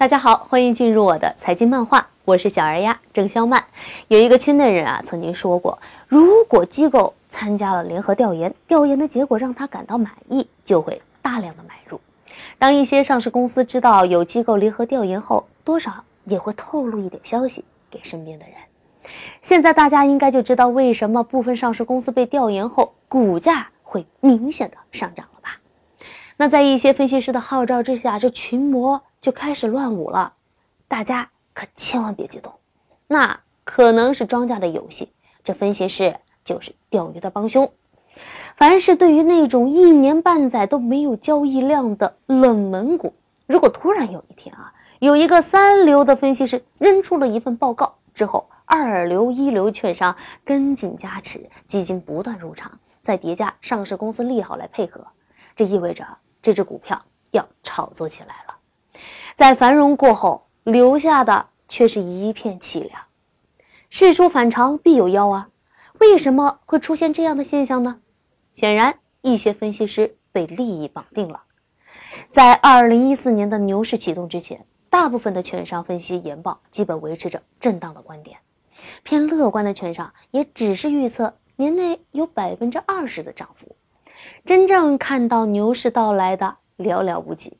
[0.00, 3.62] 大家好，欢迎进入我的财经漫画，我是小儿鸭郑肖曼。
[4.08, 5.78] 有一个圈内人啊曾经说过，
[6.08, 12.00] 如果机构参加了联合调研，调研的结果让他感到满意，就会大量的买入。
[12.58, 15.92] 当一些上市公司知道有机构联合调研后，多少
[16.24, 18.54] 也会透露一点消息给身边的人。
[19.42, 25.58] 现在大家应该就知道为什么部分上市公司被调研后股价会明显的上涨了吧？
[26.38, 29.02] 那在一些分析师的号召之下，这群魔。
[29.20, 30.32] 就开始乱舞了，
[30.88, 32.52] 大家可千万别激动，
[33.06, 35.12] 那可能是庄家的游戏，
[35.44, 37.70] 这分析师就是钓鱼的帮凶。
[38.56, 43.14] 凡是对于那种一年半载都没有交易量的冷门股，
[43.46, 55.06] 如果突然有一天啊，有一个三流的分析师扔出了一份报告之后，二流、一流券商跟进加持，基金不断入场，再叠加上市公司利好来配合，
[55.54, 56.06] 这意味着
[56.42, 58.49] 这只股票要炒作起来了。
[59.36, 63.02] 在繁荣过后，留下的却是一片凄凉。
[63.88, 65.48] 事出反常必有妖啊！
[65.98, 68.00] 为什么会出现这样的现象呢？
[68.54, 71.42] 显然，一些分析师被利益绑定了。
[72.28, 78.38] 在二零一四年的牛市启动之前，大部分的券商分析研报基本维持着震荡的观点，
[79.02, 83.74] 偏乐观的券商也只是预测年内有百分之二十的涨幅。
[84.44, 87.56] 真正看到牛市到来的寥寥无几。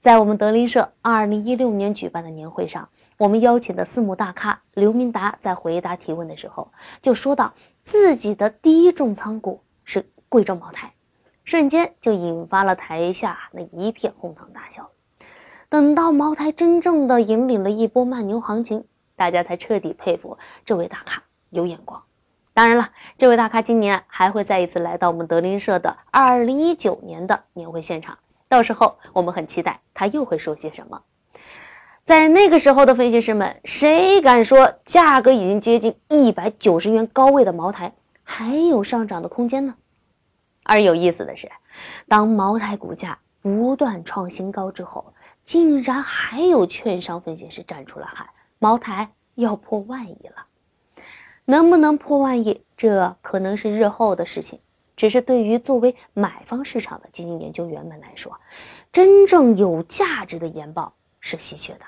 [0.00, 2.88] 在我们德林社二零一六年举办的年会上，
[3.18, 7.52] 我们邀请的私募大咖刘明达在回答提问的时候，就说到
[7.82, 10.92] 自己的第一重仓股是贵州茅台，
[11.44, 14.88] 瞬间就引发了台下那一片哄堂大笑。
[15.68, 18.84] 等到茅台真正的引领了一波慢牛行情，
[19.16, 22.02] 大家才彻底佩服这位大咖有眼光。
[22.54, 28.18] 当然了，这位大咖今年还会再一次来到我们德林社的二零一九年的年会现场。
[28.52, 31.00] 到时候我们很期待他又会说些什么。
[32.04, 39.74] 在那个时候的分析师们，谁敢说价格已经接近一百九十元高位的茅台还有上涨的空间呢？
[40.64, 41.50] 而有意思的是，
[42.06, 45.14] 当茅台股价不断创新高之后，
[45.44, 50.44] 竟然还有券商分析师站出来喊茅台要破万亿了。
[51.46, 54.60] 能不能破万亿，这可能是日后的事情。
[54.96, 58.38] 只是对于作为买方市场的基金研究员们来说，
[58.92, 61.80] 真正有价值的研报是稀缺的。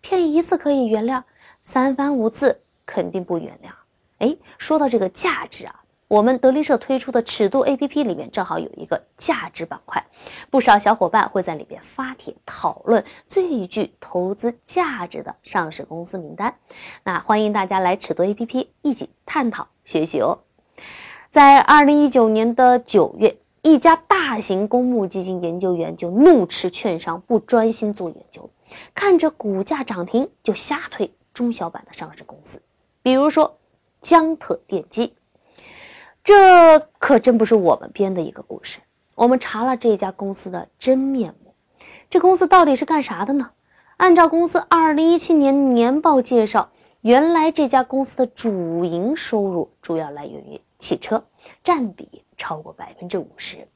[0.00, 1.22] 骗一次可以原谅，
[1.62, 3.70] 三番五次肯定不原谅。
[4.18, 10.04] 哎，说到这个价值啊，我们德林社推出的尺度 APP 里面正好有一个价值板块，
[10.50, 16.54] 不少小伙伴会在里边发帖讨论最具投资价值的上市公司名单。
[17.04, 20.38] 那欢迎大家来尺度 APP 一起探讨学习哦。
[21.30, 28.48] 在二零一九年的九月，一家大型公募基金研究员就怒斥券商不专心做研究，
[28.94, 32.62] 看着股价涨停就瞎推中小板的上市公司，
[33.02, 33.58] 比如说
[34.00, 35.12] 江特电机。
[36.24, 38.78] 这可真不是我们编的一个故事。
[39.14, 41.52] 我们查了这家公司的真面目，
[42.08, 43.50] 这公司到底是干啥的呢？
[43.98, 46.70] 按照公司二零一七年年报介绍，
[47.02, 50.58] 原来这家公司的主营收入主要来源于。
[50.78, 51.24] 汽车
[51.64, 53.66] 占比超过百分之五十，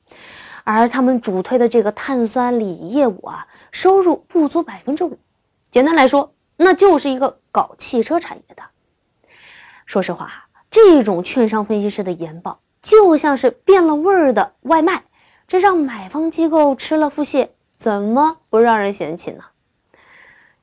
[0.64, 5.18] 而他们主推的这个碳酸锂业务啊，收入不足百分之五。
[5.70, 8.62] 简单来说，那就是一个搞汽车产业的。
[9.84, 15.02] 说实话，这种券商分析师的研报就像是变了味儿的外卖，
[15.48, 19.44] 这让买方机构吃了腹泻，怎么不让人嫌弃呢？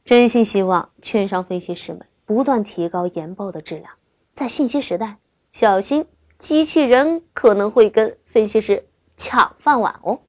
[0.06, 3.92] 真心希望券商分析师们不断提高研报的质量，
[4.34, 5.18] 在信息时代，
[5.52, 6.06] 小心。
[6.40, 10.20] 机器人可能会跟分析师抢饭碗哦。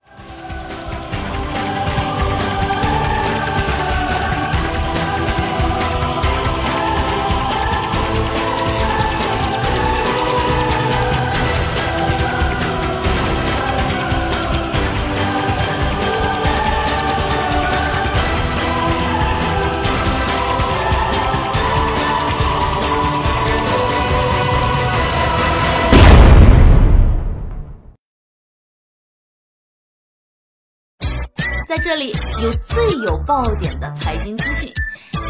[31.66, 32.12] 在这里
[32.42, 34.72] 有最有爆点的财经资讯，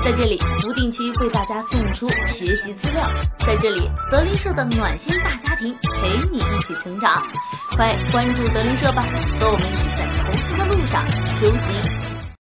[0.02, 3.08] 在这里不定期为大家送出学习资料，
[3.46, 7.22] 在这里德林社的暖心大家庭陪你一起成长，
[7.76, 9.04] 快关注德林社吧，
[9.38, 11.74] 和我们一起在投资的路上修行。